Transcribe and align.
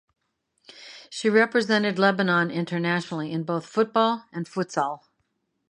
She 1.11 1.29
represented 1.29 1.99
Lebanon 1.99 2.49
internationally 2.49 3.31
in 3.31 3.43
both 3.43 3.67
football 3.67 4.25
and 4.33 4.47
futsal. 4.47 5.01